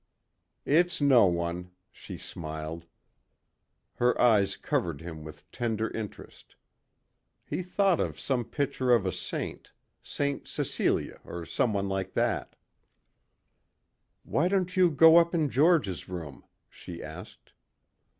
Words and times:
"It's 0.65 0.99
no 0.99 1.27
one," 1.27 1.69
she 1.91 2.17
smiled. 2.17 2.85
Her 3.97 4.19
eyes 4.19 4.57
covered 4.57 4.99
him 4.99 5.23
with 5.23 5.51
tender 5.51 5.91
interest. 5.91 6.55
He 7.45 7.61
thought 7.61 7.99
of 7.99 8.19
some 8.19 8.45
picture 8.45 8.95
of 8.95 9.05
a 9.05 9.11
saint 9.11 9.71
Saint 10.01 10.47
Cecelia 10.47 11.19
or 11.23 11.45
someone 11.45 11.87
like 11.87 12.13
that. 12.13 12.55
"Why 14.23 14.47
don't 14.47 14.75
you 14.75 14.89
go 14.89 15.17
up 15.17 15.35
in 15.35 15.51
George's 15.51 16.09
room?" 16.09 16.45
she 16.67 17.03
asked. 17.03 17.51